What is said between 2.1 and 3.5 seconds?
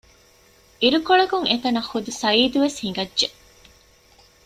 ސަޢީދު ވެސް ހިނގައްޖެ